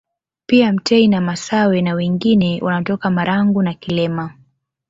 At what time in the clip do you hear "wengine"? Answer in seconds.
1.93-2.59